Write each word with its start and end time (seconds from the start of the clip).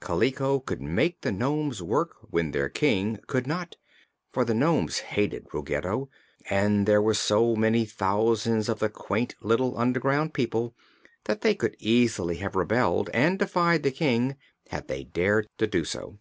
Kaliko 0.00 0.58
could 0.58 0.82
make 0.82 1.20
the 1.20 1.30
nomes 1.30 1.80
work 1.80 2.16
when 2.28 2.50
their 2.50 2.68
King 2.68 3.20
could 3.28 3.46
not, 3.46 3.76
for 4.32 4.44
the 4.44 4.52
nomes 4.52 4.98
hated 4.98 5.46
Ruggedo 5.54 6.10
and 6.50 6.84
there 6.84 7.00
were 7.00 7.14
so 7.14 7.54
many 7.54 7.84
thousands 7.84 8.68
of 8.68 8.80
the 8.80 8.88
quaint 8.88 9.36
little 9.40 9.78
underground 9.78 10.34
people 10.34 10.74
that 11.26 11.42
they 11.42 11.54
could 11.54 11.76
easily 11.78 12.38
have 12.38 12.56
rebelled 12.56 13.08
and 13.14 13.38
defied 13.38 13.84
the 13.84 13.92
King 13.92 14.34
had 14.70 14.88
they 14.88 15.04
dared 15.04 15.46
to 15.58 15.66
do 15.68 15.84
so. 15.84 16.18